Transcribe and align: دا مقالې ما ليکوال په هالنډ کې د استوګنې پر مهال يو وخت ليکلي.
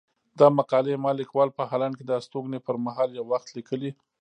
دا 0.39 0.47
مقالې 0.59 0.95
ما 1.03 1.11
ليکوال 1.19 1.49
په 1.57 1.63
هالنډ 1.69 1.95
کې 1.97 2.05
د 2.07 2.11
استوګنې 2.19 2.59
پر 2.65 2.75
مهال 2.85 3.09
يو 3.17 3.25
وخت 3.31 3.47
ليکلي. 3.57 3.91